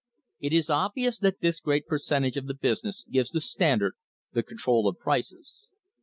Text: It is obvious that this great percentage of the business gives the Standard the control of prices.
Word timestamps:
It 0.39 0.51
is 0.51 0.71
obvious 0.71 1.19
that 1.19 1.41
this 1.41 1.59
great 1.59 1.85
percentage 1.85 2.35
of 2.35 2.47
the 2.47 2.55
business 2.55 3.05
gives 3.11 3.29
the 3.29 3.39
Standard 3.39 3.93
the 4.33 4.41
control 4.41 4.87
of 4.87 4.97
prices. 4.97 5.69